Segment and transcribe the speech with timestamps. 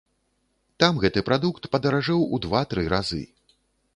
[0.83, 3.23] Там гэты прадукт падаражэў у два-тры разы.